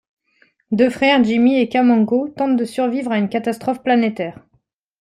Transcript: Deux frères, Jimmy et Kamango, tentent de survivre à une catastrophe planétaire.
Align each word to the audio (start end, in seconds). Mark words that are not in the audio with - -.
Deux 0.71 0.89
frères, 0.89 1.23
Jimmy 1.23 1.59
et 1.59 1.69
Kamango, 1.69 2.27
tentent 2.29 2.57
de 2.57 2.65
survivre 2.65 3.11
à 3.11 3.19
une 3.19 3.29
catastrophe 3.29 3.83
planétaire. 3.83 4.43